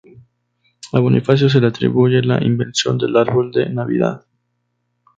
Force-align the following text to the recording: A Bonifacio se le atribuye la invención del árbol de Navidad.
A 0.93 0.99
Bonifacio 0.99 1.47
se 1.47 1.61
le 1.61 1.67
atribuye 1.67 2.23
la 2.23 2.43
invención 2.43 2.97
del 2.97 3.15
árbol 3.17 3.51
de 3.51 3.69
Navidad. 3.69 4.25